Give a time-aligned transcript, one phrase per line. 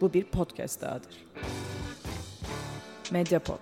[0.00, 1.26] Bu bir podcast dahadır.
[3.10, 3.58] Mediapod.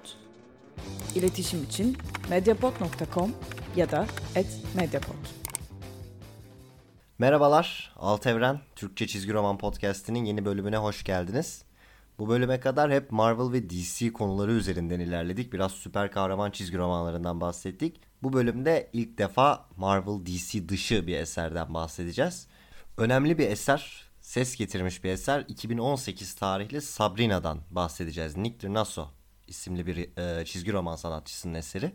[1.14, 1.96] İletişim için
[2.30, 3.35] mediapod.com
[3.77, 4.06] ya da
[4.75, 5.14] @mediapod.
[7.19, 11.64] Merhabalar, Alt Evren Türkçe Çizgi Roman Podcast'inin yeni bölümüne hoş geldiniz.
[12.19, 15.53] Bu bölüme kadar hep Marvel ve DC konuları üzerinden ilerledik.
[15.53, 18.00] Biraz süper kahraman çizgi romanlarından bahsettik.
[18.23, 22.46] Bu bölümde ilk defa Marvel DC dışı bir eserden bahsedeceğiz.
[22.96, 25.45] Önemli bir eser, ses getirmiş bir eser.
[25.48, 28.37] 2018 tarihli Sabrina'dan bahsedeceğiz.
[28.37, 29.06] Nick Dirnaso
[29.46, 31.92] isimli bir e, çizgi roman sanatçısının eseri.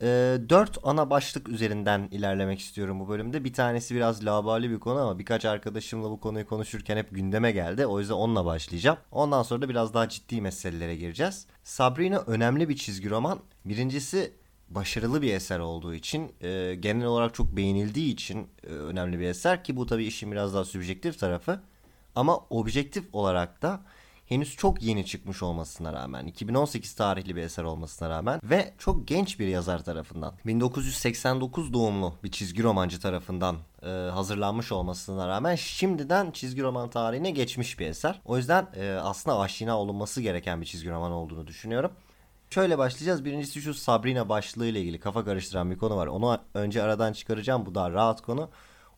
[0.00, 0.06] E,
[0.48, 3.44] dört ana başlık üzerinden ilerlemek istiyorum bu bölümde.
[3.44, 7.86] Bir tanesi biraz labali bir konu ama birkaç arkadaşımla bu konuyu konuşurken hep gündeme geldi.
[7.86, 8.98] O yüzden onunla başlayacağım.
[9.10, 11.46] Ondan sonra da biraz daha ciddi meselelere gireceğiz.
[11.62, 13.40] Sabrina önemli bir çizgi roman.
[13.64, 14.32] Birincisi
[14.74, 19.64] başarılı bir eser olduğu için, e, genel olarak çok beğenildiği için e, önemli bir eser
[19.64, 21.60] ki bu tabii işin biraz daha subjektif tarafı.
[22.14, 23.80] Ama objektif olarak da
[24.32, 29.38] henüz çok yeni çıkmış olmasına rağmen 2018 tarihli bir eser olmasına rağmen ve çok genç
[29.38, 36.62] bir yazar tarafından 1989 doğumlu bir çizgi romancı tarafından e, hazırlanmış olmasına rağmen şimdiden çizgi
[36.62, 38.20] roman tarihine geçmiş bir eser.
[38.24, 41.90] O yüzden e, aslında aşina olunması gereken bir çizgi roman olduğunu düşünüyorum.
[42.52, 43.24] Şöyle başlayacağız.
[43.24, 46.06] Birincisi şu Sabrina başlığı ile ilgili kafa karıştıran bir konu var.
[46.06, 47.66] Onu önce aradan çıkaracağım.
[47.66, 48.50] Bu daha rahat konu.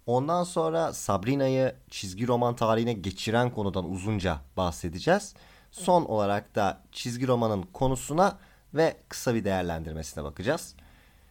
[0.06, 5.34] Ondan sonra Sabrina'yı çizgi roman tarihine geçiren konudan uzunca bahsedeceğiz.
[5.70, 8.38] Son olarak da çizgi romanın konusuna
[8.74, 10.74] ve kısa bir değerlendirmesine bakacağız.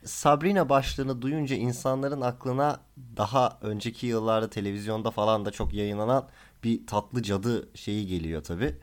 [0.05, 2.80] Sabrina başlığını duyunca insanların aklına
[3.17, 6.27] daha önceki yıllarda televizyonda falan da çok yayınlanan
[6.63, 8.77] bir tatlı cadı şeyi geliyor tabii.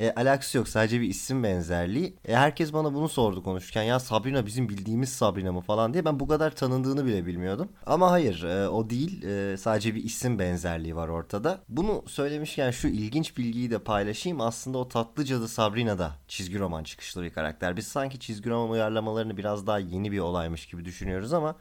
[0.00, 2.16] E, alakası yok sadece bir isim benzerliği.
[2.28, 6.20] E, herkes bana bunu sordu konuşurken ya Sabrina bizim bildiğimiz Sabrina mı falan diye ben
[6.20, 7.68] bu kadar tanındığını bile bilmiyordum.
[7.86, 11.60] Ama hayır e, o değil e, sadece bir isim benzerliği var ortada.
[11.68, 14.40] Bunu söylemişken şu ilginç bilgiyi de paylaşayım.
[14.40, 17.76] Aslında o tatlı cadı Sabrina da çizgi roman çıkışlı bir karakter.
[17.76, 21.56] Biz sanki çizgi roman uyarlamalarını biraz daha yeni bir olaymış gibi düşünüyoruz ama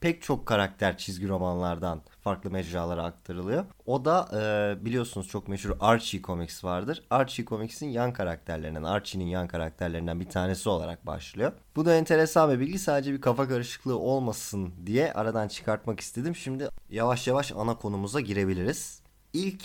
[0.00, 3.64] pek çok karakter çizgi romanlardan farklı mecralara aktarılıyor.
[3.86, 7.02] O da e, biliyorsunuz çok meşhur Archie Comics vardır.
[7.10, 11.52] Archie Comics'in yan karakterlerinden, Archie'nin yan karakterlerinden bir tanesi olarak başlıyor.
[11.76, 12.78] Bu da enteresan bir bilgi.
[12.78, 16.36] Sadece bir kafa karışıklığı olmasın diye aradan çıkartmak istedim.
[16.36, 19.02] Şimdi yavaş yavaş ana konumuza girebiliriz.
[19.32, 19.64] İlk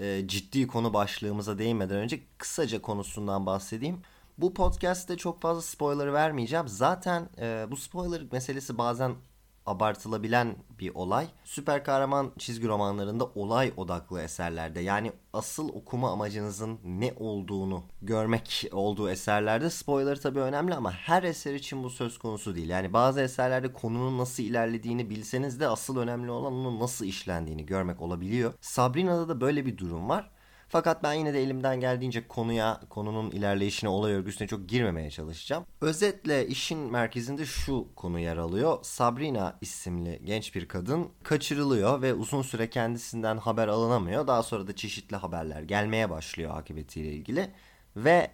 [0.00, 4.00] e, ciddi konu başlığımıza değinmeden önce kısaca konusundan bahsedeyim.
[4.38, 6.68] Bu podcast'te çok fazla spoiler vermeyeceğim.
[6.68, 9.14] Zaten e, bu spoiler meselesi bazen
[9.66, 11.26] abartılabilen bir olay.
[11.44, 19.10] Süper kahraman çizgi romanlarında olay odaklı eserlerde yani asıl okuma amacınızın ne olduğunu görmek olduğu
[19.10, 22.68] eserlerde spoiler tabii önemli ama her eser için bu söz konusu değil.
[22.68, 28.02] Yani bazı eserlerde konunun nasıl ilerlediğini bilseniz de asıl önemli olan onun nasıl işlendiğini görmek
[28.02, 28.52] olabiliyor.
[28.60, 30.30] Sabrina'da da böyle bir durum var.
[30.72, 35.66] Fakat ben yine de elimden geldiğince konuya, konunun ilerleyişine, olay örgüsüne çok girmemeye çalışacağım.
[35.80, 38.78] Özetle işin merkezinde şu konu yer alıyor.
[38.82, 44.26] Sabrina isimli genç bir kadın kaçırılıyor ve uzun süre kendisinden haber alınamıyor.
[44.26, 47.50] Daha sonra da çeşitli haberler gelmeye başlıyor akıbetiyle ilgili.
[47.96, 48.30] Ve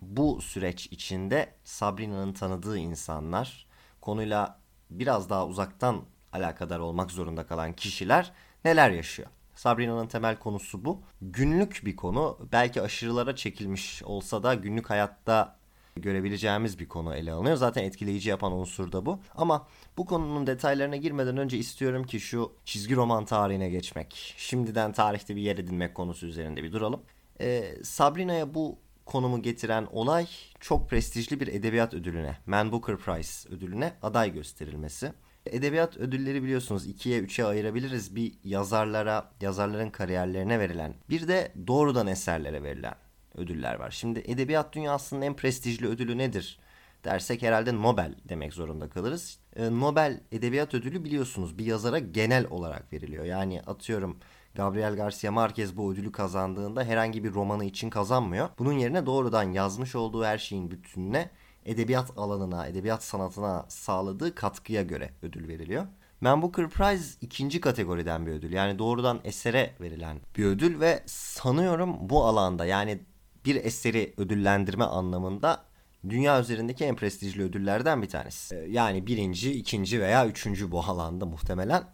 [0.00, 3.66] bu süreç içinde Sabrina'nın tanıdığı insanlar,
[4.00, 4.60] konuyla
[4.90, 8.32] biraz daha uzaktan alakadar olmak zorunda kalan kişiler
[8.64, 9.28] neler yaşıyor?
[9.58, 11.02] Sabrina'nın temel konusu bu.
[11.22, 12.38] Günlük bir konu.
[12.52, 15.58] Belki aşırılara çekilmiş olsa da günlük hayatta
[15.96, 17.56] görebileceğimiz bir konu ele alınıyor.
[17.56, 19.20] Zaten etkileyici yapan unsur da bu.
[19.34, 25.36] Ama bu konunun detaylarına girmeden önce istiyorum ki şu çizgi roman tarihine geçmek, şimdiden tarihte
[25.36, 27.02] bir yer edinmek konusu üzerinde bir duralım.
[27.40, 30.26] Ee, Sabrina'ya bu konumu getiren olay
[30.60, 35.12] çok prestijli bir edebiyat ödülüne, Man Booker Prize ödülüne aday gösterilmesi.
[35.52, 38.16] Edebiyat ödülleri biliyorsunuz ikiye üçe ayırabiliriz.
[38.16, 42.94] Bir yazarlara, yazarların kariyerlerine verilen, bir de doğrudan eserlere verilen
[43.34, 43.90] ödüller var.
[43.90, 46.58] Şimdi edebiyat dünyasının en prestijli ödülü nedir?
[47.04, 49.38] dersek herhalde Nobel demek zorunda kalırız.
[49.56, 53.24] E, Nobel Edebiyat Ödülü biliyorsunuz bir yazara genel olarak veriliyor.
[53.24, 54.18] Yani atıyorum
[54.54, 58.48] Gabriel Garcia Marquez bu ödülü kazandığında herhangi bir romanı için kazanmıyor.
[58.58, 61.30] Bunun yerine doğrudan yazmış olduğu her şeyin bütününe
[61.64, 65.86] edebiyat alanına, edebiyat sanatına sağladığı katkıya göre ödül veriliyor.
[66.20, 68.52] Man Booker Prize ikinci kategoriden bir ödül.
[68.52, 73.00] Yani doğrudan esere verilen bir ödül ve sanıyorum bu alanda yani
[73.44, 75.64] bir eseri ödüllendirme anlamında
[76.08, 78.56] dünya üzerindeki en prestijli ödüllerden bir tanesi.
[78.56, 81.84] Ee, yani birinci, ikinci veya üçüncü bu alanda muhtemelen.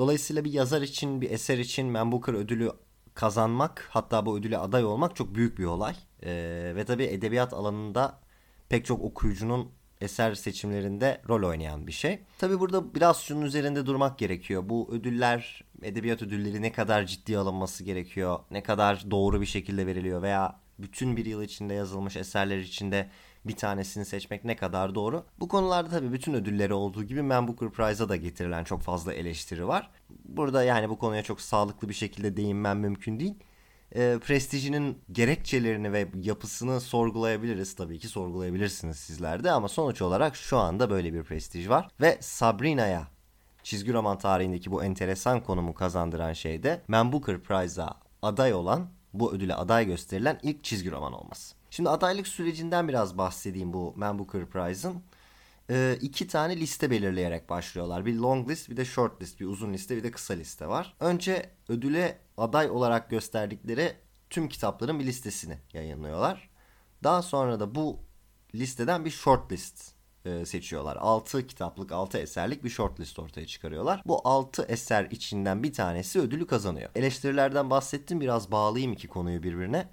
[0.00, 2.72] Dolayısıyla bir yazar için, bir eser için Man Booker ödülü
[3.14, 5.94] kazanmak, hatta bu ödüle aday olmak çok büyük bir olay.
[6.22, 8.20] Ee, ve tabii edebiyat alanında
[8.68, 9.70] pek çok okuyucunun
[10.00, 12.20] eser seçimlerinde rol oynayan bir şey.
[12.38, 14.62] Tabi burada biraz şunun üzerinde durmak gerekiyor.
[14.66, 20.22] Bu ödüller, edebiyat ödülleri ne kadar ciddi alınması gerekiyor, ne kadar doğru bir şekilde veriliyor
[20.22, 23.10] veya bütün bir yıl içinde yazılmış eserler içinde
[23.44, 25.24] bir tanesini seçmek ne kadar doğru?
[25.40, 29.68] Bu konularda tabii bütün ödülleri olduğu gibi Man Booker Prize'a da getirilen çok fazla eleştiri
[29.68, 29.90] var.
[30.24, 33.34] Burada yani bu konuya çok sağlıklı bir şekilde değinmem mümkün değil.
[33.94, 37.74] E, prestijinin gerekçelerini ve yapısını sorgulayabiliriz.
[37.74, 41.88] Tabii ki sorgulayabilirsiniz sizler de ama sonuç olarak şu anda böyle bir prestij var.
[42.00, 43.08] Ve Sabrina'ya
[43.62, 49.32] çizgi roman tarihindeki bu enteresan konumu kazandıran şey de Man Booker Prize'a aday olan, bu
[49.32, 51.54] ödüle aday gösterilen ilk çizgi roman olması.
[51.70, 55.02] Şimdi adaylık sürecinden biraz bahsedeyim bu Man Booker Prize'ın.
[55.70, 58.06] Ee, iki tane liste belirleyerek başlıyorlar.
[58.06, 59.40] Bir long list bir de short list.
[59.40, 60.96] Bir uzun liste bir de kısa liste var.
[61.00, 63.92] Önce ödüle aday olarak gösterdikleri
[64.30, 66.50] tüm kitapların bir listesini yayınlıyorlar.
[67.04, 67.98] Daha sonra da bu
[68.54, 70.96] listeden bir short list e, seçiyorlar.
[70.96, 74.02] 6 kitaplık, 6 eserlik bir short list ortaya çıkarıyorlar.
[74.06, 76.90] Bu 6 eser içinden bir tanesi ödülü kazanıyor.
[76.94, 79.88] Eleştirilerden bahsettim biraz bağlayayım iki konuyu birbirine.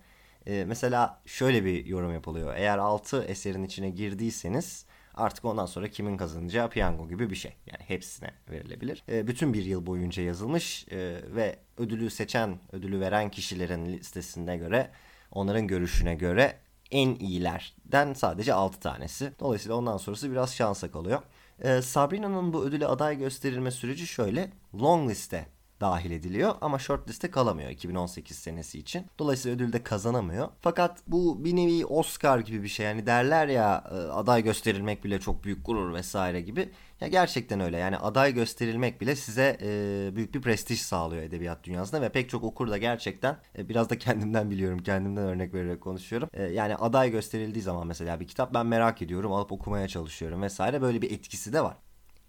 [0.48, 2.54] E, mesela şöyle bir yorum yapılıyor.
[2.56, 4.86] Eğer 6 eserin içine girdiyseniz
[5.18, 7.54] artık ondan sonra kimin kazanacağı piyango gibi bir şey.
[7.66, 9.04] Yani hepsine verilebilir.
[9.10, 10.98] E, bütün bir yıl boyunca yazılmış e,
[11.36, 14.92] ve ödülü seçen, ödülü veren kişilerin listesine göre,
[15.32, 16.56] onların görüşüne göre
[16.92, 19.32] en iyilerden sadece 6 tanesi.
[19.40, 21.22] Dolayısıyla ondan sonrası biraz şansa kalıyor.
[21.60, 24.52] E, Sabrina'nın bu ödüle aday gösterilme süreci şöyle.
[24.82, 29.06] Long liste dahil ediliyor ama shortliste kalamıyor 2018 senesi için.
[29.20, 30.50] Dolayısıyla ödül de kazanamıyor.
[30.62, 32.86] Fakat bu bir nevi Oscar gibi bir şey.
[32.86, 36.70] Yani derler ya e, aday gösterilmek bile çok büyük gurur vesaire gibi.
[37.02, 37.78] Ya gerçekten öyle.
[37.78, 42.44] Yani aday gösterilmek bile size e, büyük bir prestij sağlıyor edebiyat dünyasında ve pek çok
[42.44, 44.80] okur da gerçekten e, biraz da kendimden biliyorum.
[44.80, 46.30] Kendimden örnek vererek konuşuyorum.
[46.34, 50.82] E, yani aday gösterildiği zaman mesela bir kitap ben merak ediyorum, alıp okumaya çalışıyorum vesaire
[50.82, 51.78] böyle bir etkisi de var.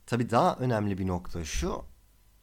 [0.07, 1.85] Tabii daha önemli bir nokta şu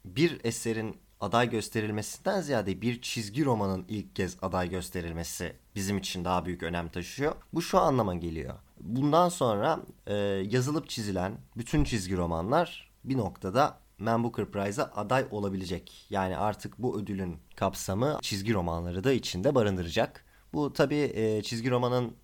[0.05, 6.45] bir eserin aday gösterilmesinden ziyade bir çizgi romanın ilk kez aday gösterilmesi bizim için daha
[6.45, 7.35] büyük önem taşıyor.
[7.53, 8.53] Bu şu anlama geliyor.
[8.79, 10.15] Bundan sonra e,
[10.49, 16.05] yazılıp çizilen bütün çizgi romanlar bir noktada Man Booker Prize'a aday olabilecek.
[16.09, 20.25] Yani artık bu ödülün kapsamı çizgi romanları da içinde barındıracak.
[20.53, 22.15] Bu tabii e, çizgi romanın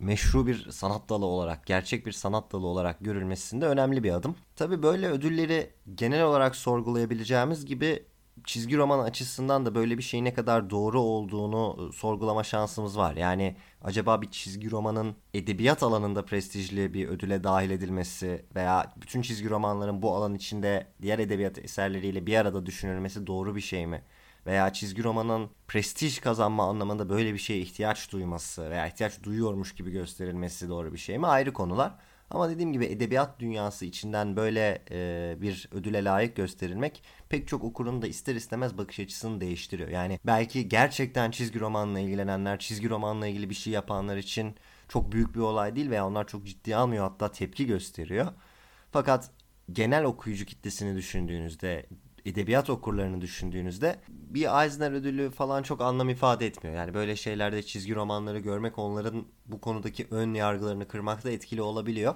[0.00, 4.36] meşru bir sanat dalı olarak, gerçek bir sanat dalı olarak görülmesinde önemli bir adım.
[4.56, 8.02] Tabi böyle ödülleri genel olarak sorgulayabileceğimiz gibi
[8.44, 13.16] çizgi roman açısından da böyle bir şeyin ne kadar doğru olduğunu e, sorgulama şansımız var.
[13.16, 19.50] Yani acaba bir çizgi romanın edebiyat alanında prestijli bir ödüle dahil edilmesi veya bütün çizgi
[19.50, 24.02] romanların bu alan içinde diğer edebiyat eserleriyle bir arada düşünülmesi doğru bir şey mi?
[24.46, 29.90] Veya çizgi romanın prestij kazanma anlamında böyle bir şeye ihtiyaç duyması veya ihtiyaç duyuyormuş gibi
[29.90, 31.94] gösterilmesi doğru bir şey mi ayrı konular.
[32.30, 38.02] Ama dediğim gibi edebiyat dünyası içinden böyle e, bir ödüle layık gösterilmek pek çok okurun
[38.02, 39.88] da ister istemez bakış açısını değiştiriyor.
[39.88, 44.54] Yani belki gerçekten çizgi romanla ilgilenenler, çizgi romanla ilgili bir şey yapanlar için
[44.88, 48.26] çok büyük bir olay değil veya onlar çok ciddi almıyor hatta tepki gösteriyor.
[48.92, 49.30] Fakat
[49.72, 51.86] genel okuyucu kitlesini düşündüğünüzde
[52.24, 56.76] edebiyat okurlarını düşündüğünüzde bir Eisner ödülü falan çok anlam ifade etmiyor.
[56.76, 62.14] Yani böyle şeylerde çizgi romanları görmek onların bu konudaki ön yargılarını kırmakta etkili olabiliyor.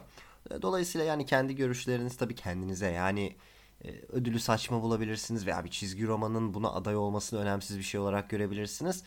[0.62, 3.36] Dolayısıyla yani kendi görüşleriniz tabii kendinize yani
[3.84, 8.30] e, ödülü saçma bulabilirsiniz veya bir çizgi romanın buna aday olmasını önemsiz bir şey olarak
[8.30, 9.02] görebilirsiniz.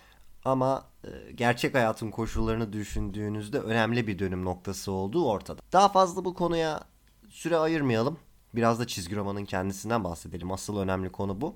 [0.46, 5.62] Ama e, gerçek hayatın koşullarını düşündüğünüzde önemli bir dönüm noktası olduğu ortada.
[5.74, 6.84] Daha fazla bu konuya
[7.30, 8.18] süre ayırmayalım.
[8.58, 10.52] Biraz da çizgi romanın kendisinden bahsedelim.
[10.52, 11.56] Asıl önemli konu bu.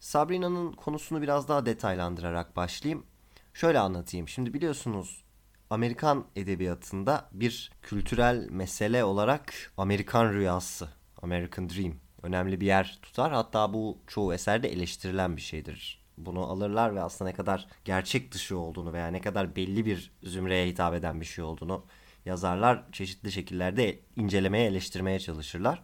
[0.00, 3.06] Sabrina'nın konusunu biraz daha detaylandırarak başlayayım.
[3.54, 4.28] Şöyle anlatayım.
[4.28, 5.24] Şimdi biliyorsunuz
[5.70, 10.88] Amerikan edebiyatında bir kültürel mesele olarak Amerikan rüyası,
[11.22, 13.32] American Dream önemli bir yer tutar.
[13.32, 16.04] Hatta bu çoğu eserde eleştirilen bir şeydir.
[16.16, 20.68] Bunu alırlar ve aslında ne kadar gerçek dışı olduğunu veya ne kadar belli bir zümreye
[20.68, 21.84] hitap eden bir şey olduğunu
[22.24, 25.82] yazarlar çeşitli şekillerde incelemeye, eleştirmeye çalışırlar.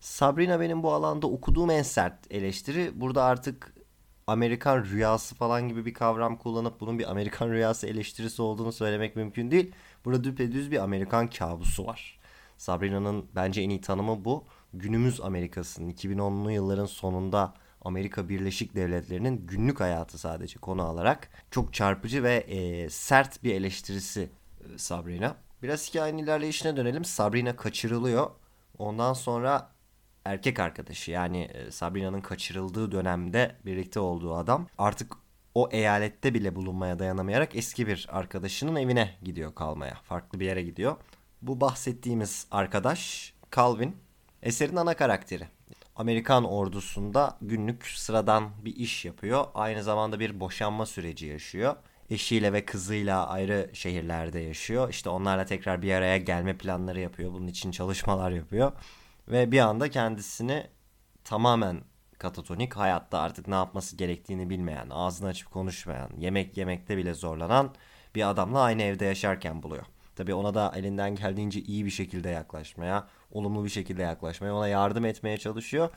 [0.00, 3.00] Sabrina benim bu alanda okuduğum en sert eleştiri.
[3.00, 3.74] Burada artık
[4.26, 9.50] Amerikan rüyası falan gibi bir kavram kullanıp bunun bir Amerikan rüyası eleştirisi olduğunu söylemek mümkün
[9.50, 9.72] değil.
[10.04, 12.18] Burada düpedüz bir Amerikan kabusu var.
[12.58, 14.44] Sabrina'nın bence en iyi tanımı bu.
[14.74, 22.22] Günümüz Amerika'sının 2010'lu yılların sonunda Amerika Birleşik Devletleri'nin günlük hayatı sadece konu alarak çok çarpıcı
[22.22, 24.30] ve e, sert bir eleştirisi
[24.60, 25.36] e, Sabrina.
[25.62, 27.04] Biraz hikayenin ilerleyişine dönelim.
[27.04, 28.30] Sabrina kaçırılıyor.
[28.78, 29.70] Ondan sonra
[30.24, 35.12] erkek arkadaşı yani e, Sabrina'nın kaçırıldığı dönemde birlikte olduğu adam artık
[35.54, 39.94] o eyalette bile bulunmaya dayanamayarak eski bir arkadaşının evine gidiyor kalmaya.
[39.94, 40.96] Farklı bir yere gidiyor.
[41.42, 43.96] Bu bahsettiğimiz arkadaş Calvin
[44.42, 45.48] eserin ana karakteri.
[45.96, 49.44] Amerikan ordusunda günlük sıradan bir iş yapıyor.
[49.54, 51.76] Aynı zamanda bir boşanma süreci yaşıyor.
[52.10, 54.90] Eşiyle ve kızıyla ayrı şehirlerde yaşıyor.
[54.90, 57.32] İşte onlarla tekrar bir araya gelme planları yapıyor.
[57.32, 58.72] Bunun için çalışmalar yapıyor.
[59.28, 60.66] Ve bir anda kendisini
[61.24, 61.80] tamamen
[62.18, 67.74] katatonik hayatta artık ne yapması gerektiğini bilmeyen, ağzını açıp konuşmayan, yemek yemekte bile zorlanan
[68.14, 69.84] bir adamla aynı evde yaşarken buluyor.
[70.16, 75.04] Tabii ona da elinden geldiğince iyi bir şekilde yaklaşmaya, olumlu bir şekilde yaklaşmaya, ona yardım
[75.04, 75.90] etmeye çalışıyor.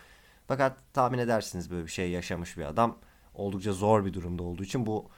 [0.47, 2.97] Fakat tahmin edersiniz böyle bir şey yaşamış bir adam
[3.33, 5.09] oldukça zor bir durumda olduğu için bu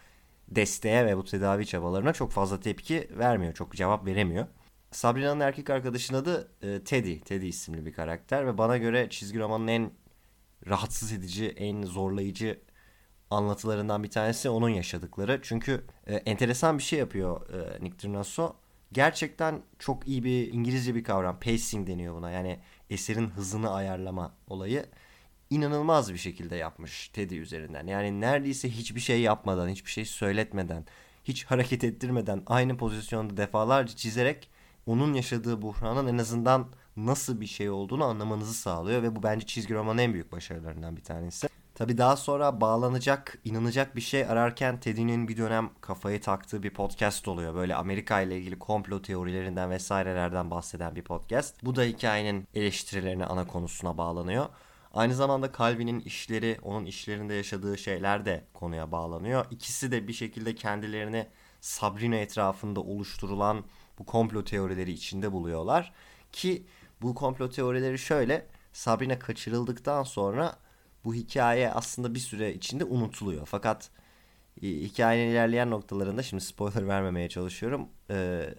[0.47, 3.53] desteğe ve bu tedavi çabalarına çok fazla tepki vermiyor.
[3.53, 4.47] Çok cevap veremiyor.
[4.95, 7.19] Sabrina'nın erkek arkadaşının adı e, Teddy.
[7.19, 9.91] Teddy isimli bir karakter ve bana göre çizgi romanın en
[10.67, 12.59] rahatsız edici, en zorlayıcı
[13.29, 15.39] anlatılarından bir tanesi onun yaşadıkları.
[15.43, 18.55] Çünkü e, enteresan bir şey yapıyor e, Nick Trinasso.
[18.91, 21.39] Gerçekten çok iyi bir İngilizce bir kavram.
[21.39, 22.31] Pacing deniyor buna.
[22.31, 22.59] Yani
[22.89, 24.85] eserin hızını ayarlama olayı
[25.49, 27.87] inanılmaz bir şekilde yapmış Teddy üzerinden.
[27.87, 30.85] Yani neredeyse hiçbir şey yapmadan, hiçbir şey söyletmeden,
[31.23, 34.54] hiç hareket ettirmeden aynı pozisyonda defalarca çizerek
[34.85, 39.73] onun yaşadığı buhranın en azından nasıl bir şey olduğunu anlamanızı sağlıyor ve bu bence çizgi
[39.73, 41.49] romanın en büyük başarılarından bir tanesi.
[41.75, 47.27] Tabi daha sonra bağlanacak, inanacak bir şey ararken Teddy'nin bir dönem kafayı taktığı bir podcast
[47.27, 47.55] oluyor.
[47.55, 51.65] Böyle Amerika ile ilgili komplo teorilerinden vesairelerden bahseden bir podcast.
[51.65, 54.45] Bu da hikayenin eleştirilerine ana konusuna bağlanıyor.
[54.93, 59.45] Aynı zamanda Calvin'in işleri, onun işlerinde yaşadığı şeyler de konuya bağlanıyor.
[59.51, 61.27] İkisi de bir şekilde kendilerini
[61.61, 63.63] Sabrina etrafında oluşturulan
[63.99, 65.93] bu komplo teorileri içinde buluyorlar.
[66.31, 66.65] Ki
[67.01, 70.55] bu komplo teorileri şöyle, Sabrina kaçırıldıktan sonra
[71.05, 73.45] bu hikaye aslında bir süre içinde unutuluyor.
[73.45, 73.89] Fakat
[74.61, 77.87] e, hikayenin ilerleyen noktalarında şimdi spoiler vermemeye çalışıyorum.
[78.09, 78.49] E,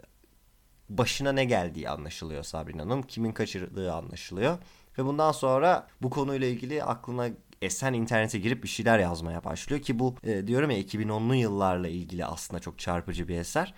[0.88, 3.02] başına ne geldiği anlaşılıyor Sabrina'nın.
[3.02, 4.58] Kimin kaçırdığı anlaşılıyor.
[4.98, 7.28] Ve bundan sonra bu konuyla ilgili aklına
[7.62, 12.24] esen internete girip bir şeyler yazmaya başlıyor ki bu e, diyorum ya 2010'lu yıllarla ilgili
[12.24, 13.74] aslında çok çarpıcı bir eser.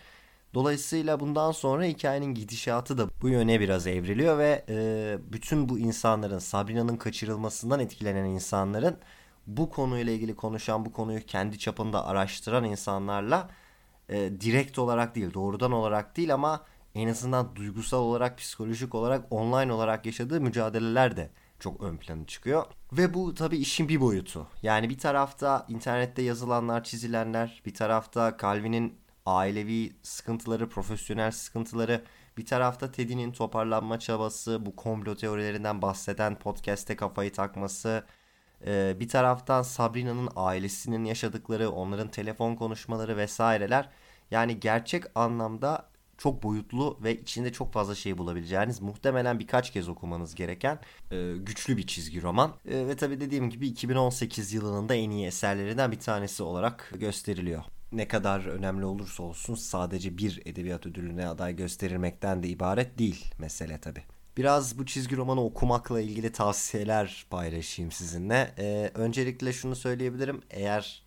[0.55, 6.38] Dolayısıyla bundan sonra hikayenin gidişatı da bu yöne biraz evriliyor ve e, bütün bu insanların
[6.38, 8.97] Sabrina'nın kaçırılmasından etkilenen insanların
[9.47, 13.50] bu konuyla ilgili konuşan bu konuyu kendi çapında araştıran insanlarla
[14.09, 16.64] e, direkt olarak değil doğrudan olarak değil ama
[16.95, 22.64] en azından duygusal olarak psikolojik olarak online olarak yaşadığı mücadeleler de çok ön plana çıkıyor.
[22.93, 24.47] Ve bu tabii işin bir boyutu.
[24.62, 32.04] Yani bir tarafta internette yazılanlar, çizilenler, bir tarafta Calvin'in ailevi sıkıntıları, profesyonel sıkıntıları,
[32.37, 38.04] bir tarafta Teddy'nin toparlanma çabası, bu komplo teorilerinden bahseden podcast'te kafayı takması,
[38.66, 43.88] e, bir taraftan Sabrina'nın ailesinin yaşadıkları, onların telefon konuşmaları vesaireler.
[44.30, 50.35] Yani gerçek anlamda çok boyutlu ve içinde çok fazla şey bulabileceğiniz muhtemelen birkaç kez okumanız
[50.35, 50.78] gereken
[51.11, 52.54] e, güçlü bir çizgi roman.
[52.68, 57.64] E, ve tabi dediğim gibi 2018 yılının da en iyi eserlerinden bir tanesi olarak gösteriliyor
[57.92, 63.80] ne kadar önemli olursa olsun sadece bir edebiyat ödülüne aday gösterilmekten de ibaret değil mesele
[63.80, 64.02] tabi.
[64.37, 68.54] Biraz bu çizgi romanı okumakla ilgili tavsiyeler paylaşayım sizinle.
[68.59, 70.42] Ee, öncelikle şunu söyleyebilirim.
[70.50, 71.02] Eğer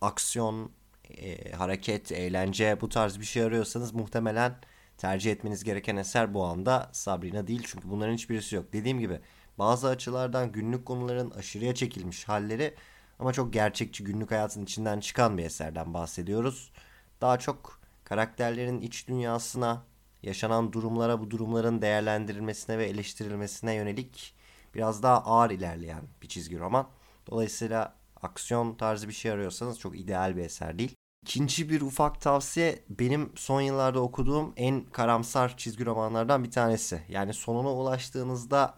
[0.00, 0.70] aksiyon,
[1.10, 4.54] e, hareket, eğlence bu tarz bir şey arıyorsanız muhtemelen
[4.98, 7.62] tercih etmeniz gereken eser bu anda Sabrina değil.
[7.66, 8.72] Çünkü bunların hiçbirisi yok.
[8.72, 9.20] Dediğim gibi
[9.58, 12.74] bazı açılardan günlük konuların aşırıya çekilmiş halleri
[13.18, 16.72] ama çok gerçekçi günlük hayatın içinden çıkan bir eserden bahsediyoruz.
[17.20, 19.82] Daha çok karakterlerin iç dünyasına,
[20.22, 24.34] yaşanan durumlara, bu durumların değerlendirilmesine ve eleştirilmesine yönelik
[24.74, 26.88] biraz daha ağır ilerleyen bir çizgi roman.
[27.30, 30.94] Dolayısıyla aksiyon tarzı bir şey arıyorsanız çok ideal bir eser değil.
[31.22, 37.02] İkinci bir ufak tavsiye benim son yıllarda okuduğum en karamsar çizgi romanlardan bir tanesi.
[37.08, 38.74] Yani sonuna ulaştığınızda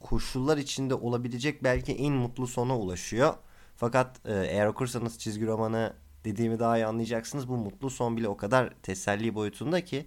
[0.00, 3.34] koşullar içinde olabilecek belki en mutlu sona ulaşıyor.
[3.80, 5.92] Fakat e, eğer okursanız çizgi romanı
[6.24, 7.48] dediğimi daha iyi anlayacaksınız.
[7.48, 10.06] Bu mutlu son bile o kadar teselli boyutunda ki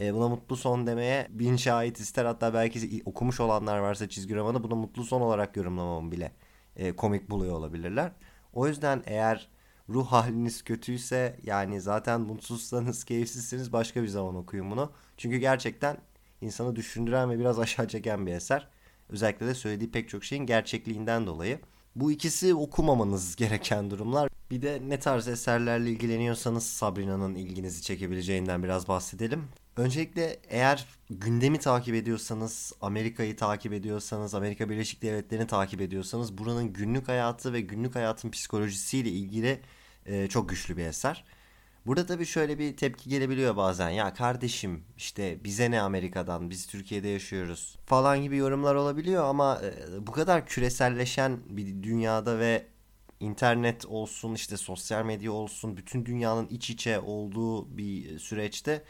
[0.00, 2.24] e, buna mutlu son demeye bin şahit ister.
[2.24, 6.32] Hatta belki okumuş olanlar varsa çizgi romanı bunu mutlu son olarak yorumlamamı bile
[6.76, 8.12] e, komik buluyor olabilirler.
[8.52, 9.48] O yüzden eğer
[9.88, 14.92] ruh haliniz kötüyse yani zaten mutsuzsanız, keyifsizseniz başka bir zaman okuyun bunu.
[15.16, 15.96] Çünkü gerçekten
[16.40, 18.68] insanı düşündüren ve biraz aşağı çeken bir eser.
[19.08, 21.60] Özellikle de söylediği pek çok şeyin gerçekliğinden dolayı.
[21.96, 24.28] Bu ikisi okumamanız gereken durumlar.
[24.50, 29.44] Bir de ne tarz eserlerle ilgileniyorsanız Sabrina'nın ilginizi çekebileceğinden biraz bahsedelim.
[29.76, 37.08] Öncelikle eğer gündemi takip ediyorsanız, Amerika'yı takip ediyorsanız, Amerika Birleşik Devletleri'ni takip ediyorsanız buranın günlük
[37.08, 39.60] hayatı ve günlük hayatın psikolojisiyle ilgili
[40.06, 41.24] e, çok güçlü bir eser.
[41.86, 43.90] Burada tabii şöyle bir tepki gelebiliyor bazen.
[43.90, 50.06] Ya kardeşim işte bize ne Amerika'dan biz Türkiye'de yaşıyoruz falan gibi yorumlar olabiliyor ama e,
[50.06, 52.66] bu kadar küreselleşen bir dünyada ve
[53.20, 58.84] internet olsun işte sosyal medya olsun bütün dünyanın iç içe olduğu bir süreçte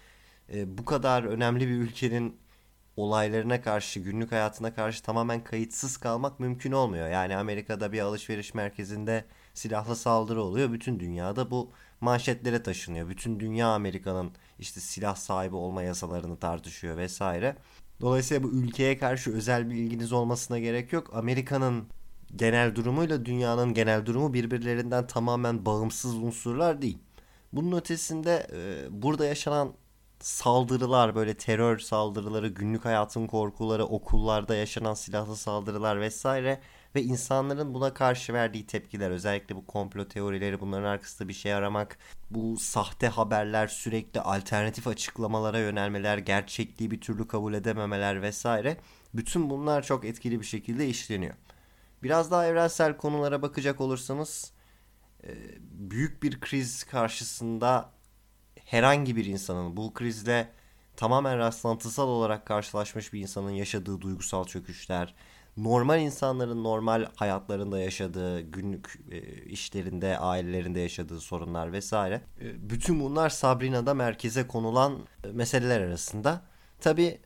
[0.54, 2.36] e, bu kadar önemli bir ülkenin
[2.96, 7.08] olaylarına karşı, günlük hayatına karşı tamamen kayıtsız kalmak mümkün olmuyor.
[7.08, 10.72] Yani Amerika'da bir alışveriş merkezinde silahlı saldırı oluyor.
[10.72, 11.72] Bütün dünyada bu
[12.02, 13.08] manşetlere taşınıyor.
[13.08, 17.56] Bütün dünya Amerika'nın işte silah sahibi olma yasalarını tartışıyor vesaire.
[18.00, 21.10] Dolayısıyla bu ülkeye karşı özel bir ilginiz olmasına gerek yok.
[21.14, 21.86] Amerika'nın
[22.36, 26.98] genel durumuyla dünyanın genel durumu birbirlerinden tamamen bağımsız unsurlar değil.
[27.52, 29.74] Bunun ötesinde e, burada yaşanan
[30.20, 36.60] saldırılar böyle terör saldırıları, günlük hayatın korkuları, okullarda yaşanan silahlı saldırılar vesaire
[36.94, 41.98] ve insanların buna karşı verdiği tepkiler özellikle bu komplo teorileri bunların arkasında bir şey aramak,
[42.30, 48.76] bu sahte haberler sürekli alternatif açıklamalara yönelmeler, gerçekliği bir türlü kabul edememeler vesaire
[49.14, 51.34] bütün bunlar çok etkili bir şekilde işleniyor.
[52.02, 54.52] Biraz daha evrensel konulara bakacak olursanız
[55.70, 57.90] büyük bir kriz karşısında
[58.64, 60.52] herhangi bir insanın bu krizle
[60.96, 65.14] tamamen rastlantısal olarak karşılaşmış bir insanın yaşadığı duygusal çöküşler,
[65.56, 72.22] normal insanların normal hayatlarında yaşadığı, günlük e, işlerinde, ailelerinde yaşadığı sorunlar vesaire.
[72.40, 76.42] E, bütün bunlar Sabrina'da merkeze konulan e, meseleler arasında.
[76.80, 77.18] Tabi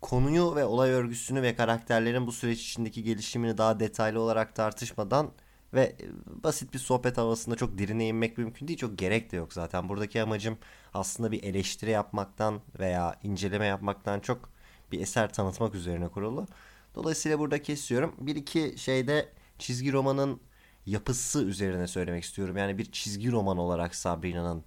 [0.00, 5.30] konuyu ve olay örgüsünü ve karakterlerin bu süreç içindeki gelişimini daha detaylı olarak tartışmadan
[5.74, 5.96] ve
[6.26, 8.78] basit bir sohbet havasında çok derine inmek mümkün değil.
[8.78, 9.88] Çok gerek de yok zaten.
[9.88, 10.58] Buradaki amacım
[10.94, 14.50] aslında bir eleştiri yapmaktan veya inceleme yapmaktan çok
[14.92, 16.46] bir eser tanıtmak üzerine kurulu.
[16.94, 18.14] Dolayısıyla burada kesiyorum.
[18.18, 20.40] Bir iki şeyde çizgi romanın
[20.86, 22.56] yapısı üzerine söylemek istiyorum.
[22.56, 24.64] Yani bir çizgi roman olarak Sabrina'nın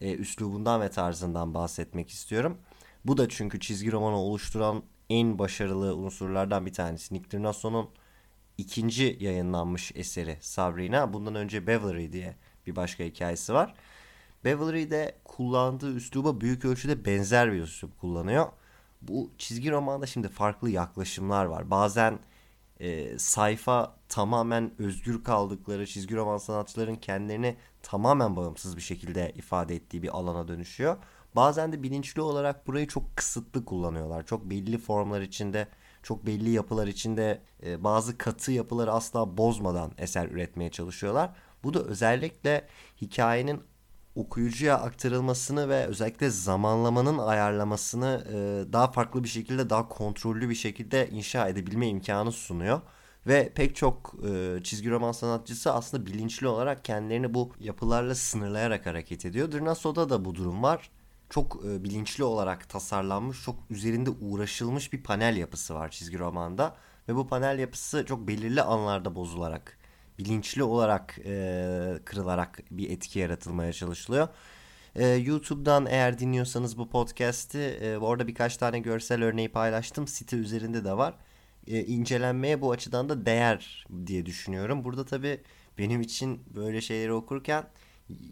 [0.00, 2.58] e, üslubundan ve tarzından bahsetmek istiyorum.
[3.04, 7.14] Bu da çünkü çizgi romanı oluşturan en başarılı unsurlardan bir tanesi.
[7.14, 7.90] Nick Drnasso'nun
[8.58, 11.12] ikinci yayınlanmış eseri Sabrina.
[11.12, 13.74] Bundan önce Beverly diye bir başka hikayesi var.
[14.44, 18.46] Beverly'de kullandığı üsluba büyük ölçüde benzer bir üslup kullanıyor.
[19.02, 21.70] Bu çizgi romanda şimdi farklı yaklaşımlar var.
[21.70, 22.18] Bazen
[22.80, 30.02] e, sayfa tamamen özgür kaldıkları çizgi roman sanatçıların kendilerini tamamen bağımsız bir şekilde ifade ettiği
[30.02, 30.96] bir alana dönüşüyor.
[31.36, 34.26] Bazen de bilinçli olarak burayı çok kısıtlı kullanıyorlar.
[34.26, 35.68] Çok belli formlar içinde
[36.02, 41.30] çok belli yapılar içinde e, bazı katı yapıları asla bozmadan eser üretmeye çalışıyorlar.
[41.64, 42.66] Bu da özellikle
[43.00, 43.62] hikayenin
[44.18, 51.08] okuyucuya aktarılmasını ve özellikle zamanlamanın ayarlamasını e, daha farklı bir şekilde, daha kontrollü bir şekilde
[51.08, 52.80] inşa edebilme imkanı sunuyor.
[53.26, 59.26] Ve pek çok e, çizgi roman sanatçısı aslında bilinçli olarak kendilerini bu yapılarla sınırlayarak hareket
[59.26, 59.52] ediyor.
[59.52, 60.90] Drnaso'da da bu durum var
[61.30, 66.76] çok e, bilinçli olarak tasarlanmış, çok üzerinde uğraşılmış bir panel yapısı var çizgi romanda.
[67.08, 69.78] Ve bu panel yapısı çok belirli anlarda bozularak,
[70.18, 74.28] bilinçli olarak e, kırılarak bir etki yaratılmaya çalışılıyor.
[74.94, 80.06] E, YouTube'dan eğer dinliyorsanız bu podcast'i e, orada birkaç tane görsel örneği paylaştım.
[80.08, 81.14] Site üzerinde de var.
[81.66, 84.84] E, incelenmeye bu açıdan da değer diye düşünüyorum.
[84.84, 85.40] Burada tabii
[85.78, 87.64] benim için böyle şeyleri okurken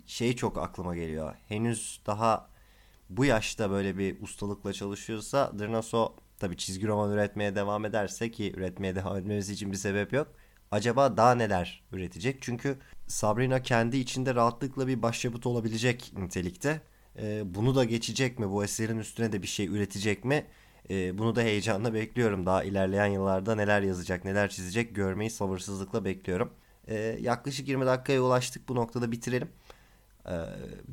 [0.06, 1.34] şey çok aklıma geliyor.
[1.48, 2.50] Henüz daha
[3.10, 8.94] bu yaşta böyle bir ustalıkla çalışıyorsa Drnaso tabii çizgi roman üretmeye devam ederse ki üretmeye
[8.96, 10.28] devam etmesi için bir sebep yok.
[10.70, 12.42] Acaba daha neler üretecek?
[12.42, 16.80] Çünkü Sabrina kendi içinde rahatlıkla bir başyapıt olabilecek nitelikte.
[17.18, 18.50] Ee, bunu da geçecek mi?
[18.50, 20.46] Bu eserin üstüne de bir şey üretecek mi?
[20.90, 22.46] Ee, bunu da heyecanla bekliyorum.
[22.46, 26.52] Daha ilerleyen yıllarda neler yazacak, neler çizecek görmeyi sabırsızlıkla bekliyorum.
[26.88, 28.68] Ee, yaklaşık 20 dakikaya ulaştık.
[28.68, 29.48] Bu noktada bitirelim.
[30.28, 30.32] Ee,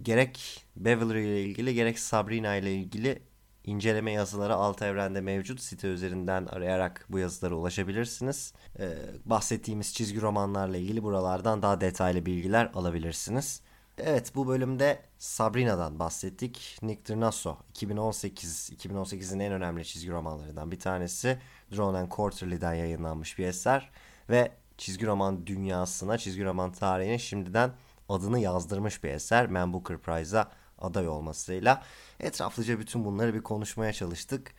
[0.02, 3.22] gerek Beverly ile ilgili gerek Sabrina ile ilgili
[3.64, 5.62] inceleme yazıları alt evrende mevcut.
[5.62, 8.54] Site üzerinden arayarak bu yazılara ulaşabilirsiniz.
[8.80, 13.62] Ee, bahsettiğimiz çizgi romanlarla ilgili buralardan daha detaylı bilgiler alabilirsiniz.
[13.98, 16.78] Evet bu bölümde Sabrina'dan bahsettik.
[16.82, 21.40] Nick Drnaso 2018 2018'in en önemli çizgi romanlarından bir tanesi.
[21.76, 23.92] Drone and Quarterly'den yayınlanmış bir eser
[24.30, 27.72] ve çizgi roman dünyasına, çizgi roman tarihine şimdiden
[28.10, 31.84] adını yazdırmış bir eser Man Booker Prize'a aday olmasıyla.
[32.20, 34.52] Etraflıca bütün bunları bir konuşmaya çalıştık.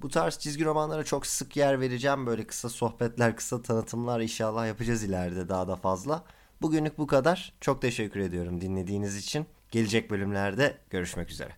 [0.00, 2.26] Bu tarz çizgi romanlara çok sık yer vereceğim.
[2.26, 6.24] Böyle kısa sohbetler, kısa tanıtımlar inşallah yapacağız ileride daha da fazla.
[6.62, 7.54] Bugünlük bu kadar.
[7.60, 9.46] Çok teşekkür ediyorum dinlediğiniz için.
[9.70, 11.52] Gelecek bölümlerde görüşmek üzere.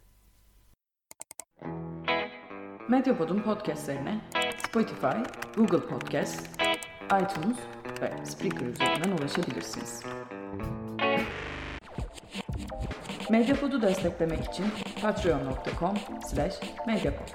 [2.88, 4.20] Medyapod'un podcastlerine
[4.68, 5.06] Spotify,
[5.56, 6.48] Google Podcast,
[7.04, 7.58] iTunes
[8.00, 10.02] ve Spreaker üzerinden ulaşabilirsiniz.
[13.30, 14.64] Medyapod'u desteklemek için
[15.02, 15.96] patreon.com
[16.30, 16.54] slash
[16.86, 17.28] medyapod.